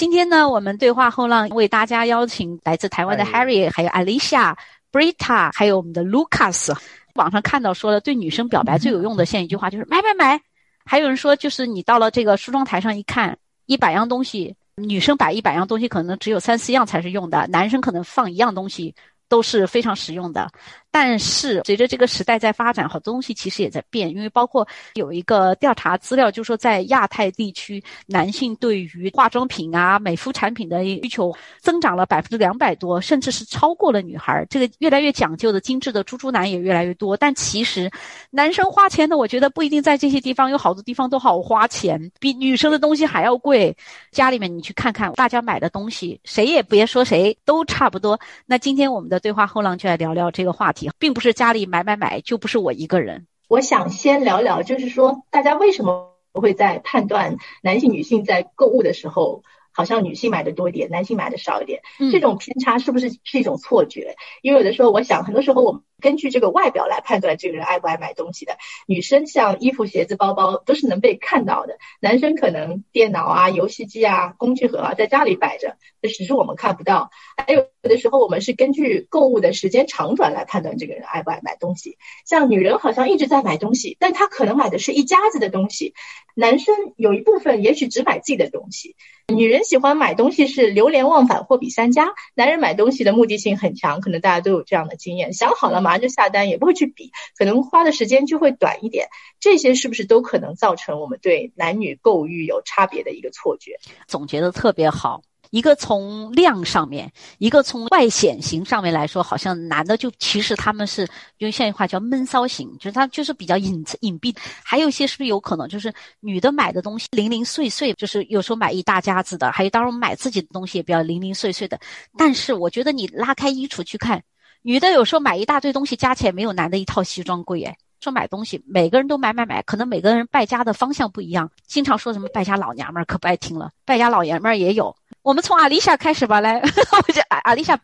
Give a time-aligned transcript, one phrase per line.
[0.00, 4.56] 今天呢，我们对话后浪为大家邀请来自台湾的 Harry，还有 Alicia、
[4.90, 6.74] Brita，还有我们的 Lucas。
[7.16, 10.40] 网上看到说了，对女生表白 最有用的现一句话就是买买买。
[10.86, 13.36] 还有人说，就是你到了这个梳妆台上一看，
[13.66, 18.94] 一百样东西，女生摆一百样东西，可能只有三四样才是用的，男生可能放一样东西
[19.28, 20.50] 都是非常实用的。
[20.90, 24.10] 但是随着这个时代在发展，好多东西其实也在变。
[24.10, 34.44] 因为包括有一个调查资料，就说在亚太地区，男性对于化妆品啊、美肤产品的需求增长了百分之两百多，甚至是超过了女孩。
[34.50, 37.16] 这个越来越讲究的、精致的猪猪男也越来越多。
[37.16, 37.88] 但其实，
[38.30, 43.76] 男生花钱的，我觉得不一定在这些地方，有好多地方都好花钱，比女生的东西还要贵。
[44.10, 48.18] 家里面你去看看，大家买的东西，谁也别说谁，都差不多。
[48.44, 50.79] 那今天我们的对话后浪就来聊聊这个话题。
[50.98, 53.26] 并不是家里买买买就不是我一个人。
[53.48, 61.80] 我想先聊聊，就是说大家为什么会在判断男性、女性在购物的时候，好像女性买的多一点，男性买的少一点？
[62.12, 64.16] 这种偏差是不是是一种错觉？
[64.42, 65.82] 因为有的时候，我想很多时候我们。
[66.00, 77.10] 根据这个外表来判断这个人爱不爱买东西的，女生像衣服、鞋子、包包都是能被看到的，男生可能电脑啊、游戏机啊、工具盒啊在家里摆着，这只是我们看不到。
[77.36, 81.98] 还有的时候我们是根据购物的时间长短来判断这个人爱不爱买东西。
[82.24, 85.92] 像女人好像一直在买东西，但她可能买的是一家子的东西；
[86.34, 88.96] 男生有一部分也许只买自己的东西。
[89.28, 95.80] 女人喜欢买东西是流连忘返、货比三家，男人买东西的目的性很强，可能大家都有这样的经验，想好了。
[95.80, 99.08] 马上就下单，也不会去比，可能花的时间就会短一点。
[99.38, 103.78] 这些是不是都可能造成我们对男女购物欲有差别的一个错觉？
[104.06, 105.22] 总结的特别好。
[105.50, 111.06] 一个从量上面，一个从外显型上面来说，好像男的就其实他们是
[111.38, 114.34] 用现代话叫闷骚型，就是他就是比较隐隐蔽。
[114.64, 121.78] 还有一些是不是有可能就是女的买的东西零零碎碎，就是有时候买一大家子的，还有当然买自己的东西也比较零零碎碎的。
[122.16, 124.22] 但是我觉得你拉开衣橱去看。
[124.62, 127.76] 女的有时候买一大堆东西，加起来没有男的一套西装贵哎。
[128.00, 131.50] 说买东西，每个人都买买买，可能每个人败家的方向不一样。
[131.66, 133.70] 经常说什么败家老娘们儿，可不爱听了。
[133.84, 134.94] 败家老爷们儿也有。
[135.22, 136.60] 我们从阿丽莎开始吧，来，
[137.06, 137.78] 我就阿阿丽莎，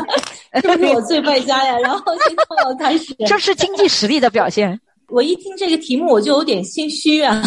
[0.62, 1.78] 这是我最败家呀。
[1.78, 4.80] 然后先从我开始， 这是经济实力的表现。
[5.10, 7.42] 我一听这个题目，我就有点心虚啊。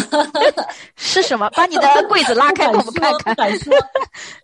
[0.96, 1.48] 是什么？
[1.54, 3.34] 把你的柜子拉开，我们看看。
[3.36, 3.72] 敢说，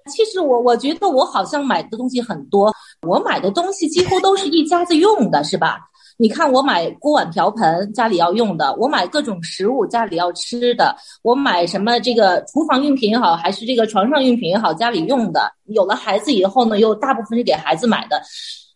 [0.09, 2.73] 其实我我觉得我好像买的东西很多，
[3.03, 5.81] 我买的东西几乎都是一家子用的，是吧？
[6.21, 10.93] 你看，我买锅碗瓢盆，家里要用的；我买各种食物，家里要吃的；
[11.23, 15.49] 我买什么这个厨房用品也好，还是这个床上用品也好，家里用的。
[15.67, 18.21] 有了孩子以后呢，又大部分是给孩子买的。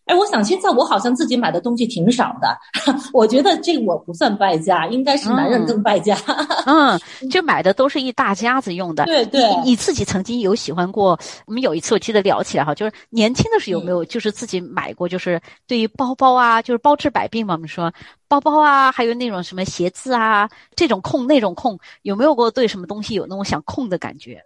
[0.05, 2.57] 哎，我想现在我好像自己买的东西挺少的，
[3.13, 6.17] 我觉得这我不算败家，应该是男人更败家。
[6.65, 6.99] 嗯，
[7.31, 9.05] 就买的都是一大家子用的。
[9.05, 11.17] 对对，你自己曾经有喜欢过？
[11.45, 15.07] 我们有一次我记得聊起来哈，就是年轻的时候有没有就是自己买过？
[15.07, 17.53] 就是对于包包啊，就是包治百病嘛。
[17.53, 17.93] 我们说
[18.27, 24.43] 包包啊，还有那种什么鞋子啊，这种控那种控，有没有过对什么东西有那种想控的感觉？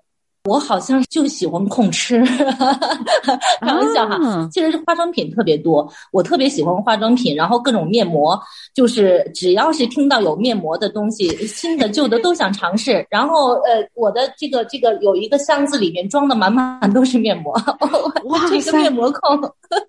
[0.47, 2.23] 我好像就喜欢控吃，
[3.61, 4.47] 开玩笑哈。
[4.51, 8.39] 其实是化妆品特别多，我特别喜欢化妆品，然后各种面膜，
[8.73, 13.05] 就是只要是听到有面膜的东西，新的旧的都想尝试。
[13.09, 17.53] 然后呃，我的这个这个有一个箱子里面装的满满都是面膜，
[18.25, 19.37] 哇，这个面膜控，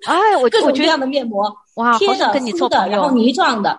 [0.06, 1.50] 哎，我各种各样的面膜。
[1.78, 3.78] 哇，贴的、跟你做朋友，然后泥状的。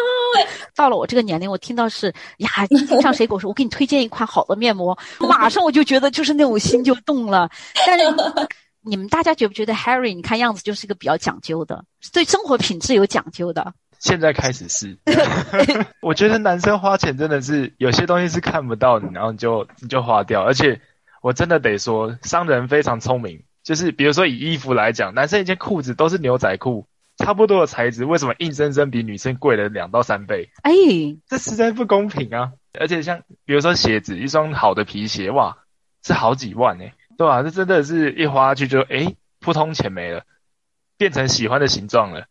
[0.76, 2.48] 到了我这个年龄，我听到是呀，
[3.00, 7.50] 上谁跟我说，我给你推荐一款好的面膜，马上我就觉得就是那种心就动了。
[7.86, 8.04] 但是
[8.84, 10.14] 你们大家觉不觉得 Harry？
[10.14, 11.82] 你看样子就是一个比较讲究的，
[12.12, 13.72] 对生活品质有讲究的。
[13.98, 14.98] 现在开始是，
[16.02, 20.42] 我觉得男生花钱真的是有些东西是看不到你，然后你就你就花掉。
[20.42, 20.78] 而且
[21.22, 26.86] 我真的得说，商人非常聪明，就是比如说以衣服来讲，男生一件裤子都是牛仔裤。
[27.24, 30.50] 差不多的材质，为什么硬生生比女生贵了两到三倍？
[30.62, 30.72] 哎，
[31.28, 32.52] 这实在不公平啊！
[32.80, 35.56] 而且像比如说鞋子，一双好的皮鞋，哇，
[36.02, 37.44] 是好几万哎，对吧？
[37.44, 40.24] 这真的是一花去就哎，扑通钱没了，
[40.96, 42.26] 变成喜欢的形状了。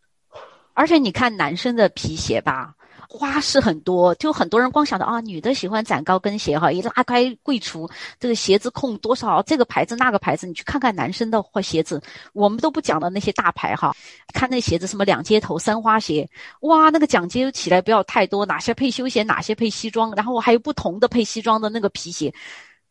[0.73, 2.75] 而且你看男生的皮鞋吧。
[3.13, 13.93] 花式很多，就很多人光想着啊，女的喜欢攒高跟鞋哈，一拉开柜橱，这个鞋子控多少，这个牌子那个牌子，你去看看男生的或鞋子，我们都不讲的那些大牌哈，
[14.33, 16.25] 看那鞋子什么两接头三花鞋，
[16.61, 22.33] 哇，那个讲究起来不要太多，哪些配休闲，哪些配西装，然后我还有不同的配西装的那个皮鞋，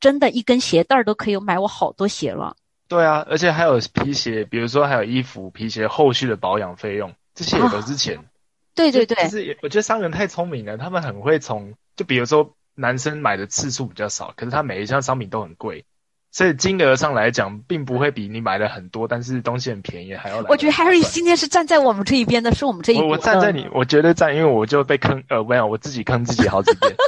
[0.00, 2.54] 真的一根鞋带儿都可以买我好多鞋了。
[2.88, 8.18] 对啊，而且还有皮鞋，比如说还有衣服、皮鞋后续的保养费用，这些也都是钱。
[8.74, 15.84] 对对对，就是我觉得商人太聪明了，他们很会从，就比如说男生买的次数比较少，可是他每一项商品都很贵，
[16.32, 20.46] 所以金额上来讲，并不会比你买的很多，但是东西很便宜还要来。
[20.48, 22.98] 我觉得 Harry 今天是站在我们这一边的，是我们这一。
[22.98, 26.94] 边我站在你，我绝对站，因为我就被坑，呃，没有，我自己坑自己好几遍。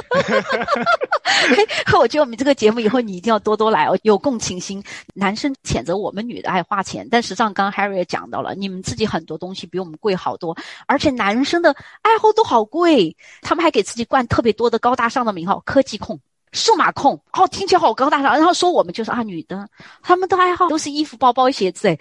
[1.97, 4.83] 我觉得我们这个节目以后你一定要多多来哦，有共情心。
[5.13, 16.19] 男生谴责我们女的爱花钱，但实际上刚刚 Harry 也讲到了，你们自己很多东西比我们贵好多，而且男生的爱好都好贵，他们还给自己冠特别多的高大上的名号，科技控。
[16.53, 18.33] 数码控哦，听起来好高大上。
[18.33, 19.67] 然后说我们就是啊，女的，
[20.01, 21.89] 他们的爱好都是衣服、包包、鞋子。
[21.89, 21.97] 哎，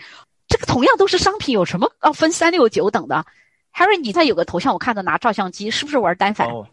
[0.47, 3.25] 这个同样都是商品，有什么啊分三六九等的
[3.75, 6.47] ？Harry，你再有个头像，我看到拿照相机，是不是玩单反？
[6.49, 6.67] 哦，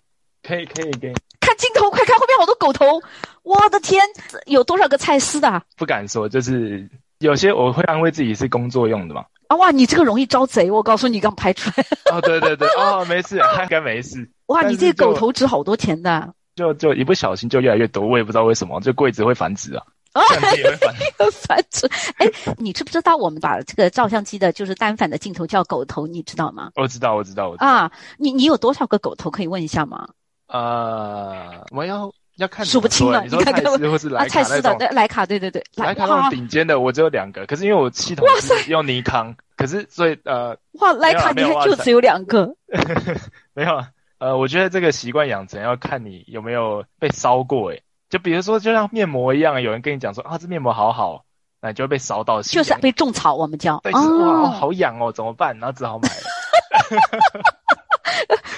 [0.44, 1.14] 可以可以可以。
[1.40, 3.02] 看镜头，快看后面好多狗头！
[3.44, 4.06] 我的天，
[4.46, 5.64] 有多少个蔡司的？
[5.78, 6.88] 不敢说，就是
[7.20, 9.24] 有些我会安慰自己是工作用的嘛。
[9.48, 11.86] 啊哇，你这个容易招贼，我告诉你，刚拍出来。
[12.12, 14.30] 哦，对对对，哦，没事， 应该没事。
[14.48, 16.32] 哇，你这个狗头值好多钱的。
[16.60, 19.84] 就就一不小心就越来越多，我也不知道为什么，这柜子会繁殖啊，
[20.58, 20.94] 也会繁
[21.32, 21.90] 繁殖。
[22.18, 26.72] 哎，你知不知道我们把这个照相机的就是单反的镜头叫狗头，你知道吗？
[26.76, 27.68] 我知道，我知道，我知道。
[27.68, 30.10] 啊，你你有多少个狗头可以问一下吗？
[30.48, 42.54] 呃，我要要看数不清了，你看看或是莱卡那种，莱卡对对对，莱卡那种顶尖的我只有两个，可是因为我系统是用尼康，可是所以呃，哇，莱卡你看就只有两个，
[43.56, 43.82] 没有。
[44.19, 51.24] 呃，我觉得这个习惯养成要看你有没有被烧过，诶，就比如说，就像面膜一样，有人跟你讲说啊，这面膜好好，
[51.62, 55.57] 那你就会被烧到，就是被种草，我们叫，对，哇，好痒哦，怎么办？
[55.57, 56.10] 然后只好买。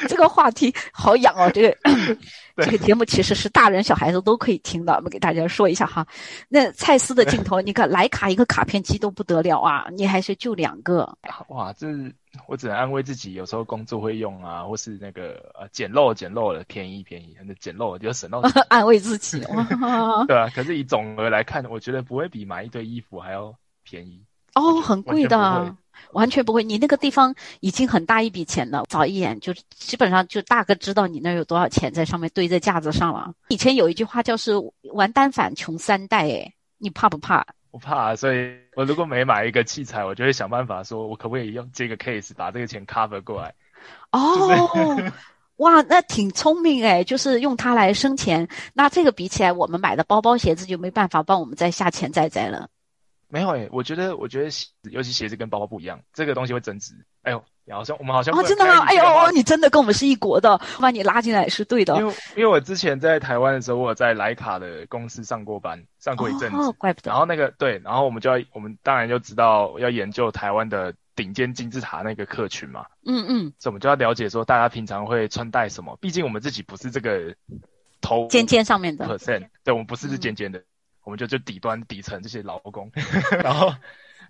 [0.10, 1.78] 这个话题好痒哦，这个
[2.58, 6.06] 这个节目其实是大人小孩子都可以听的，我们给大家说一下哈。
[6.50, 11.18] 那蔡司的镜头， 你看徕卡一个卡片机都不得了啊，你还是就两个。
[11.50, 11.88] 哇，这
[12.48, 18.42] 我只能安慰自己，有时候工作会用啊，或是那个呃捡漏捡漏的，便宜便宜，那捡漏就省到。
[18.70, 19.40] 安慰自己，
[20.28, 20.50] 对啊。
[20.56, 24.24] 可是以总额来看，我觉得不会比买一堆衣服还要便宜。
[24.56, 25.76] 哦，很贵的。
[26.14, 33.34] 完全不会，你那个地方已经很大一笔钱了，早一眼就基本上就大概知道你那有多少钱在上面堆在架子上了。
[33.50, 34.54] 以前有一句话叫是
[34.94, 37.46] 玩单反穷三代，哎，你怕不怕？
[37.72, 43.56] 不怕，所以我如果每买一个器材，我就会想办法说，我可不可以用这个 case 把这个钱 cover 过来？
[44.12, 45.12] 哦，
[45.56, 48.48] 哇，那挺聪明哎，就是用它来生钱。
[48.74, 52.68] 那这个比起来，我们买的包包鞋子就没办法帮我们再下钱再再了。
[53.30, 56.94] 没有诶，我觉得，我觉得鞋，尤其鞋子跟包包不一样，这个东西会增值。
[57.22, 58.84] 哎呦，好像我们好像哦，真的吗？
[58.86, 61.96] 哎呦，你真的跟我们是一国的，把你拉进来是对的。
[61.98, 66.58] 因为因为我之前在台湾的时候，我在莱卡的公司上过班，上过一阵子。
[66.58, 67.12] 哦，怪不得。
[67.12, 72.86] 然后那个对，然后我们就要，我们当然就知道要研究台湾的顶尖金字塔那个客群嘛。
[73.06, 73.54] 嗯嗯。
[73.60, 75.98] 所以我们就要了解说，大家平常会穿戴什么？
[76.02, 77.36] 毕竟我们自己不是这个
[78.02, 80.62] 头尖尖上面的 percent，对，我们不是是尖尖的。
[81.04, 82.92] 我们就就底端底层这些劳工，
[83.44, 83.74] 然后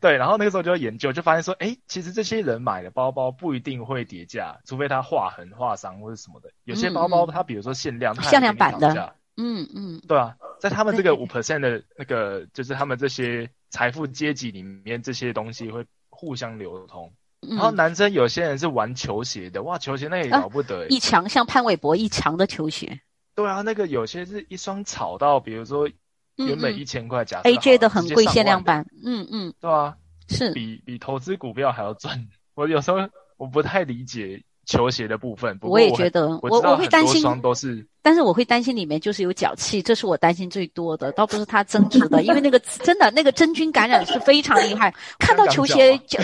[0.01, 6.49] 对，然后那个时候就要研究，就发现说，哎，其实这些人买的包包不一定会叠价，除非他划痕、划伤或者什么的。
[6.63, 17.13] 有些包包它比如说限量，限量版的，嗯嗯，对啊，在他们这个五 percent 的那个，就是他们这些财富阶级里面，这些东西会互相流通。
[17.47, 23.01] 然后男生有些人是玩球鞋的，哇，球鞋那也了不得，一强像潘玮柏一强的球鞋。
[23.35, 25.87] 对啊，那个有些是一双炒到，比如说。
[26.47, 29.95] 原本一千块，假 AJ 的很贵限量版，嗯嗯，对啊，
[30.29, 32.27] 是比比投资股票还要赚。
[32.55, 32.97] 我有时候
[33.37, 44.93] 我不太理解球鞋的部分，我也觉得，我我会担心，都是，但是我会担心里面就是有脚气，这是我担心最多的，倒不是它增值的，因为那个真的那个真菌感染是非常厉害。
[45.17, 46.19] 看到球鞋就，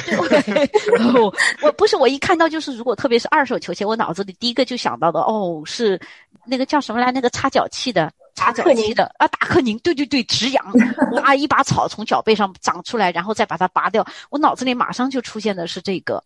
[1.63, 6.00] 我不是我一看到就是，如果特别是二手球鞋，我脑子里第一个就想到的哦，是
[6.45, 8.12] 那个叫什么来，那个擦脚气的。
[8.38, 10.65] 达克宁的啊，达克宁，对对对，止痒，
[11.22, 14.06] 哇一把草从脚背上长出来，然后再把它拔掉。
[14.29, 16.24] 我脑子里马上就出现的是这个。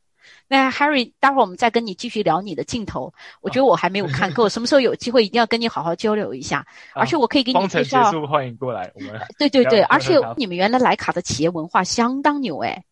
[0.47, 3.11] 那 Harry，待会儿我们再跟你继续聊你的镜头。
[3.39, 6.65] 我觉得我还没有看够，什么时候有机会一定要跟你好好交流一下。
[6.93, 8.11] 而且我可以给你介绍。
[8.27, 9.19] 欢迎过来，我们。
[9.39, 12.83] 对对对，而且你们原来莱卡的企业文化相当牛哎，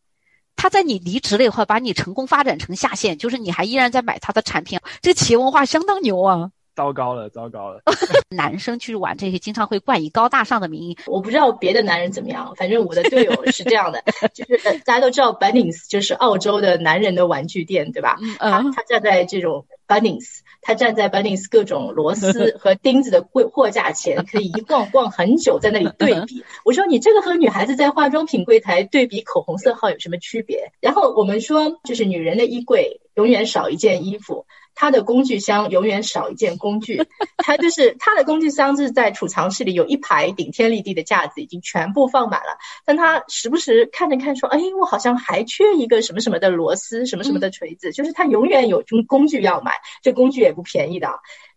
[0.55, 6.51] 他在你离职了以后，把你成功发展成下线，就是你还依然在买他的产品，这个企业文化相当牛啊。
[6.79, 7.81] 糟糕了，糟糕了！
[8.31, 10.98] 男生去玩这些，经常会冠以高大上的名义。
[11.07, 14.01] 我不知道别的男人怎么样，反正我的队友是这样的，
[14.33, 18.17] 就是大家都知道 Bunnings 就是澳洲的男人的玩具店，对吧？
[18.39, 26.45] 他他站在这种 Bunnings，他站在 Bunnings 各种螺丝和钉子的柜货架前，可以一逛逛很久，在那里对比。
[26.63, 30.71] 我说你这个和女孩子在化妆品柜台对比口红色号有什么区别？
[30.79, 34.45] 然后我们说，就是女人的衣柜永远少一件衣服。
[34.75, 37.03] 他的工具箱永远少一件工具。
[37.35, 42.57] 他就是他的工具箱是在储藏室里有一排顶天立地的架子，已经全部放满了。
[42.85, 51.09] 但他时不时看着看，说：“哎，我好像还缺一个什么什么的螺丝，什么什么的锤子。”就是他永远有工工具要买，这工具也不便宜的。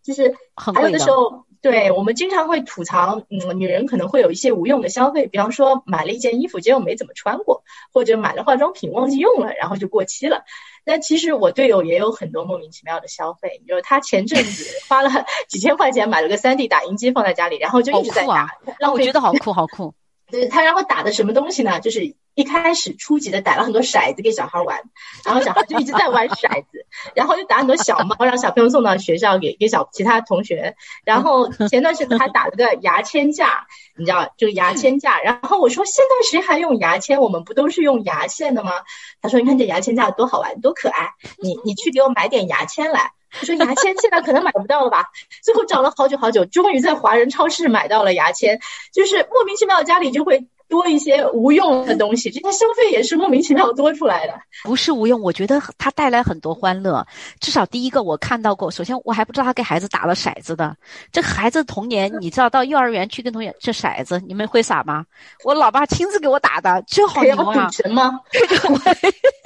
[0.02, 1.44] 就是还有的时候。
[1.62, 10.42] 对我们经常会吐槽，嗯，女人可能会有一些无用的消费，比方说买了一件衣服，结果没怎么穿过，或者买了化妆品忘记用了，然后就过期了。
[10.84, 19.94] 那其实我队友也有很多莫名其妙的消费，就是他前阵子 花了几千块钱买了个 3D 打印机放在家里，然后就一直在打，让我觉得好酷好酷。
[20.32, 21.78] 对他然后打的什么东西呢？
[21.78, 24.82] 就是一开始初级的逮了很多骰子给小孩玩，
[25.24, 30.74] 然后小孩就一直在玩骰子，然后又打很多小猫让小朋友送到学校给给小其他同学，
[31.04, 37.20] 然后前段时间还打了个牙签架，你知道就牙签架，然后我说现在谁还用牙签？
[37.20, 38.72] 我们不都是用牙线的吗？
[39.20, 43.12] 他说你看这牙签架多好玩多可爱，你你去给我买点牙签来。
[43.40, 45.10] 我说牙签现在可能买不到了吧？
[45.42, 48.60] 最后找了好久好久，终于在华人超市买到了牙签。
[48.92, 54.32] 就是莫名其妙家里就会多一些无用的东西，这些消费也是莫名其妙多出来的。
[54.64, 57.06] 不是无用，我觉得它带来很多欢乐。
[57.40, 60.74] 至少第一个我看到过，首先我还不知道他给孩子打了骰子的。
[61.12, 65.04] 这孩子童年，你知道到幼儿园去跟同学这骰子，你们会撒吗？
[65.44, 67.66] 我老爸亲自给我打的，这好牛啊！
[67.66, 68.18] 赌神吗？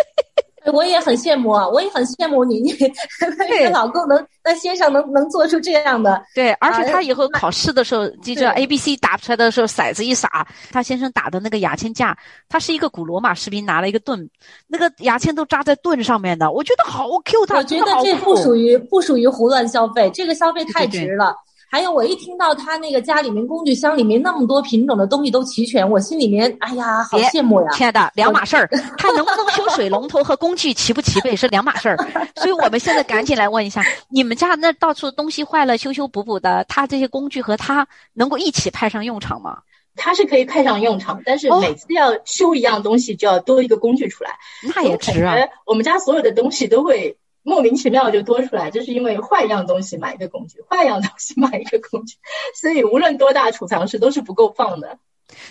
[0.73, 6.23] 我也很羡慕啊，我也很羡慕你，你你 老公能那先生能能做出这样的。
[6.35, 12.16] 对，而且他以后考试的时候，记着 A B C 打出来的时候，骰子一撒，他先生打的那个牙签架，
[12.49, 14.28] 他是一个古罗马士兵拿了一个盾，
[14.66, 21.35] 那个牙签都扎在盾上面的，我觉得好 Q，他我觉得这不属于不属于胡乱消费，这个消费太值了。
[21.68, 27.68] 还有，我一听到他那个家里面工具箱里面那么多品种的东西都齐全，我心里面哎呀，好羡慕呀！
[27.73, 31.96] 亲爱的，两码事儿，他能不能修水龙头和工具齐不齐备是两码事儿。
[32.37, 39.58] 所以我们现在赶紧来问一下，你们家那到处东西坏了修修补补的，他这些工具和他能够一起派上用场吗？
[39.96, 44.30] 他是可以派上用场，但是每次要修一样东西就要多一个工具出来，
[44.75, 45.35] 那也值啊！
[45.66, 47.16] 我们家所有的东西都会。
[47.46, 52.16] 莫名其妙就多出来，就是因为换一样东西买一个工具，换一样东西买一个工具，
[52.60, 54.98] 所以无论多大储藏室都是不够放的。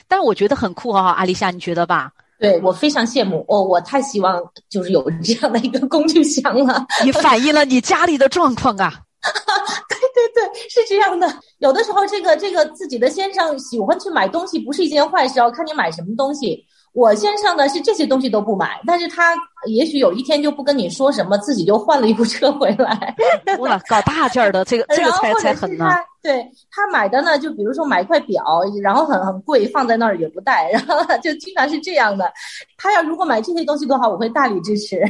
[0.06, 2.12] 但我觉得很酷啊，阿丽夏，你觉得吧？
[2.38, 6.86] 对我非常羡慕，哦，我太希望就是有这样的一个工具箱了。
[7.02, 8.94] 你反映了你家里的状况啊？
[9.88, 11.34] 对对对，是这样的。
[11.60, 16.66] 有的时候，这个这个自己的先生喜欢去买东西，不是一件坏事，要看你买什么东西。
[16.96, 19.34] 我先生呢是这些东西都不买，但是他
[19.68, 23.16] 也许有一天就不跟你说什么，自己就换了一部车回来。
[23.60, 25.86] 哇，搞大件的这个 这个才才狠呢。
[26.24, 28.44] 对他买的呢，就比如说买一块表，
[28.82, 32.32] 然后很很贵，放在那儿也不戴，然后就经常是这样的。
[32.78, 35.02] 他要如果买这些东西的话，我会大力支持。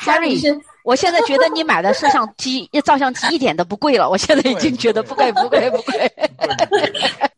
[0.00, 6.12] Harry，我现在觉得你买的摄像机、 照相机一点都不贵了，我现在已经觉得不贵不贵不贵。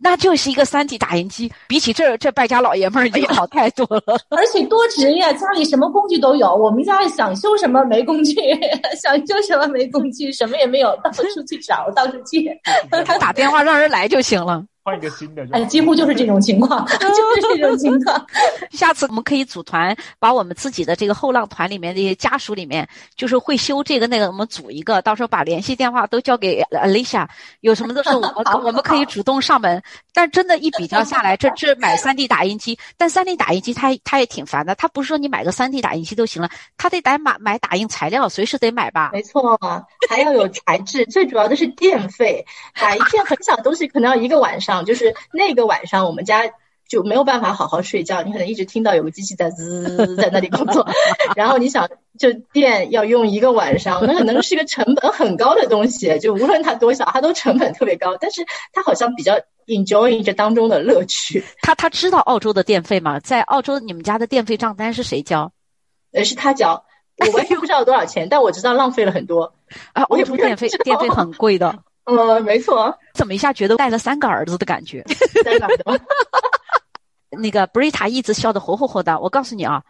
[0.08, 4.18] 那就是一个三 D 打印机，比起这这败家老爷们儿已经好太多了。
[4.34, 6.48] 而且多值呀，家里什么工具都有。
[6.56, 8.34] 我们家想修什么没工具，
[9.02, 12.58] 想修什么没工具，什么也没有，到处去找，到处借。
[13.20, 14.64] 打电话让人来就行了。
[14.82, 18.26] 换一个新的，哎，几乎就是这种情况， 就是这种情况。
[18.70, 27.28] 下次我们可以组团，把我们自己的这个后浪团里面的家属里面，就是会修这个那个，我们组一个，到时候把联系电话都交给 Alicia，
[27.60, 28.32] 有什么的时候我们
[28.64, 29.82] 我们可以主动上门。
[30.14, 39.10] 但真的，一比较下来，这这买三 D 打印机，但三 D 打印机它它也挺烦的，它不是说你买个三 D 打印机都行了，它得得买买打印材料，随时得买吧？
[39.12, 39.58] 没错，
[40.08, 42.44] 还要有材质，最主要的是电费，
[42.74, 44.77] 打一片很小的东西可能要一个晚上。
[44.84, 46.42] 就是那个晚上，我们家
[46.88, 48.22] 就没有办法好好睡觉。
[48.22, 50.86] 你可能一直听到有个机器在滋在那里工作，
[51.36, 56.18] 然后你想，就电要用一个晚上，那可能是个成本很高的东西。
[56.18, 58.16] 就无论它多小，它都成本特别高。
[58.20, 59.34] 但是它好像比较
[59.66, 61.44] enjoying 这当中的乐趣。
[61.60, 63.20] 他他知道澳洲的电费吗？
[63.20, 65.52] 在澳洲，你们家的电费账单是谁交？
[66.12, 66.82] 呃，是他交。
[67.18, 69.52] 我完全不知道多少钱，但我知道浪费了很多。
[69.92, 71.76] 啊，澳洲电费电费很贵的。
[72.08, 75.04] 呃，没错，怎么一下觉得带了三个儿子的感觉？
[77.30, 79.20] 那个 Brita 一直笑得活活活的。
[79.20, 79.82] 我告诉你啊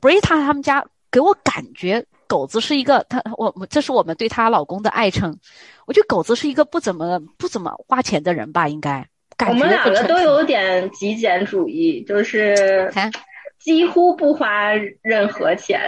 [0.00, 5.38] ，Brita 他们家给我感觉狗子是一个，他我这是我们对她老公的爱称。
[5.86, 9.06] 我觉得狗子是一个不怎么不怎么花钱的人吧，应该。
[9.46, 12.90] 我们两个都有点极简主义，就是
[13.58, 15.80] 几乎不花任何钱。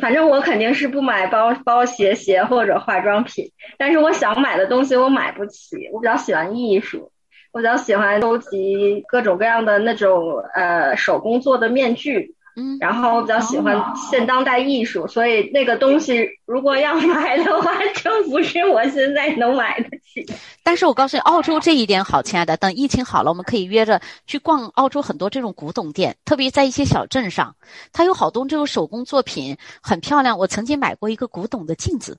[0.00, 3.44] 反正我肯定是不买包包鞋鞋或者化妆品，
[3.78, 5.76] 但是我想买的东西我买不起。
[5.92, 7.12] 我比较喜欢艺术，
[7.52, 13.80] 我比较喜欢收集各种各样的那种呃手工做的面具，嗯，然后我比较喜欢
[14.10, 20.26] 现当代艺术，所以那个东西如果要买的话， 真不是我现在能买得起。
[20.62, 27.54] 但是我告诉你，澳洲这一点好，亲爱的，等疫情好了，我们可以约着去逛澳洲很多这种古董店，特别在一些小镇上，
[27.92, 30.36] 它有好多这种手工作品，很漂亮。
[30.36, 32.18] 我曾经买过一个古董的镜子，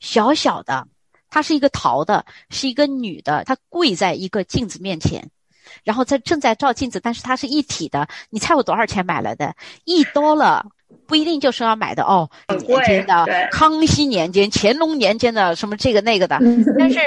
[0.00, 0.86] 小小的，
[1.28, 5.30] 它是一个陶的，是一个女的，她跪在一个镜子面前。
[5.84, 8.06] 然后在正在照镜子，但是它是一体的。
[8.30, 9.54] 你猜我多少钱买来的？
[9.84, 10.64] 一多了，
[11.06, 12.28] 不一定就是要买的哦。
[12.66, 16.38] 年间的，康熙年间、乾隆年间的什么这个那个的。
[16.78, 16.98] 但是，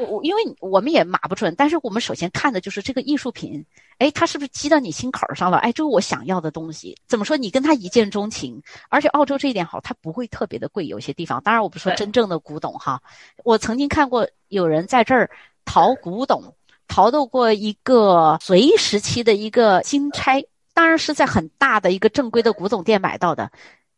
[0.00, 1.54] 我我因为我们也码不准。
[1.56, 3.64] 但是我们首先看的就是这个艺术品，
[3.98, 5.58] 哎，它是不是击到你心坎上了？
[5.58, 6.96] 哎，这是我想要的东西。
[7.06, 7.36] 怎么说？
[7.36, 8.60] 你跟他一见钟情。
[8.88, 10.86] 而且澳洲这一点好，它不会特别的贵。
[10.86, 13.00] 有些地方，当然我不说真正的古董哈。
[13.44, 15.30] 我曾经看过有人在这儿
[15.64, 16.54] 淘古董。
[16.88, 20.42] 淘到过一个隋时期的一个金钗，
[20.74, 23.50] 当然是在很大的一个正规的古董店买到的，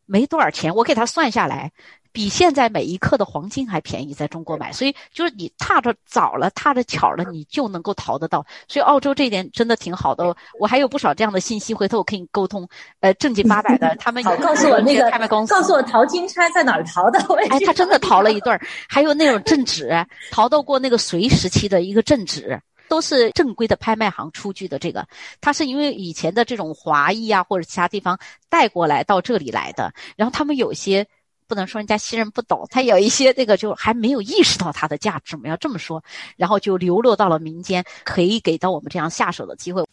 [0.05, 0.75] 没多少钱。
[0.75, 1.71] 我给他算下来，
[2.11, 4.71] 比现在每一克的黄金还便宜，在中国买。
[4.73, 8.45] 所以就是你踏着早了，踏着巧了，你就能够淘得到。
[8.67, 10.35] 所以澳洲这一点真的挺好的。
[10.59, 12.67] 我还有不少这样的信息，回头我可以沟通。
[12.99, 17.19] 呃，正经八百的， 他们好告诉我那个拍卖公司，告诉我淘金钗在哪儿淘的。
[17.49, 19.89] 哎，他真的淘了一对儿，还有那种镇纸，
[20.31, 22.59] 淘到过那个隋时期的一个镇纸。
[22.91, 25.07] 都是正规的拍卖行出具的，这个
[25.39, 28.19] 他是因为以前的这种华裔啊或者其他地方
[28.49, 31.07] 带过来到这里来的，然后他们有些
[31.47, 36.03] 不能说人家新人不懂，他有一些那个就还没有意识到它的价值，我们要这么说，
[36.35, 39.85] 然后就流落到了民间，可以给到我们这样下手的机会。